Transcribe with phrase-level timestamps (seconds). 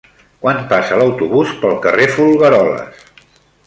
[0.45, 3.09] Quan passa l'autobús pel carrer Folgueroles?